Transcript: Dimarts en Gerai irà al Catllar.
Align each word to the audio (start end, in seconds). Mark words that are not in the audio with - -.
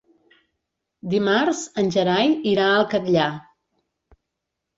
Dimarts 1.11 1.61
en 1.83 1.91
Gerai 1.97 2.33
irà 2.53 2.65
al 2.79 2.87
Catllar. 2.95 3.29